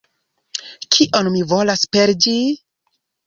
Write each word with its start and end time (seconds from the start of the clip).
Kion 0.95 1.29
mi 1.35 1.43
volas 1.53 1.85
per 1.97 2.13
ĝi? 2.25 2.35